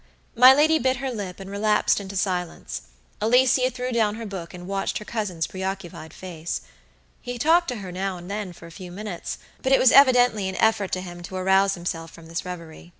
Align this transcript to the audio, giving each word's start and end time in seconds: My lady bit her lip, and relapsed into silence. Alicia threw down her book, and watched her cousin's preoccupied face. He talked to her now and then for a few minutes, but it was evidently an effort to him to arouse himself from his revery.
My 0.35 0.51
lady 0.51 0.79
bit 0.79 0.97
her 0.97 1.11
lip, 1.11 1.39
and 1.39 1.47
relapsed 1.51 1.99
into 1.99 2.15
silence. 2.15 2.81
Alicia 3.21 3.69
threw 3.69 3.91
down 3.91 4.15
her 4.15 4.25
book, 4.25 4.51
and 4.51 4.65
watched 4.65 4.97
her 4.97 5.05
cousin's 5.05 5.45
preoccupied 5.45 6.11
face. 6.11 6.61
He 7.21 7.37
talked 7.37 7.67
to 7.67 7.75
her 7.85 7.91
now 7.91 8.17
and 8.17 8.25
then 8.27 8.51
for 8.51 8.65
a 8.65 8.71
few 8.71 8.91
minutes, 8.91 9.37
but 9.61 9.71
it 9.71 9.77
was 9.77 9.91
evidently 9.91 10.49
an 10.49 10.55
effort 10.55 10.91
to 10.93 11.01
him 11.01 11.21
to 11.21 11.35
arouse 11.35 11.75
himself 11.75 12.09
from 12.09 12.29
his 12.29 12.43
revery. 12.43 12.89